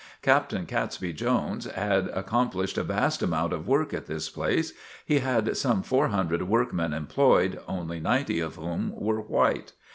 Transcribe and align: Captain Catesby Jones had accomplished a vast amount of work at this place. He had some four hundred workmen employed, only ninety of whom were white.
Captain 0.23 0.65
Catesby 0.65 1.13
Jones 1.13 1.65
had 1.65 2.07
accomplished 2.07 2.75
a 2.75 2.81
vast 2.83 3.21
amount 3.21 3.53
of 3.53 3.67
work 3.67 3.93
at 3.93 4.07
this 4.07 4.31
place. 4.31 4.73
He 5.05 5.19
had 5.19 5.55
some 5.55 5.83
four 5.83 6.07
hundred 6.07 6.41
workmen 6.41 6.91
employed, 6.91 7.59
only 7.67 7.99
ninety 7.99 8.39
of 8.39 8.55
whom 8.55 8.93
were 8.95 9.21
white. 9.21 9.73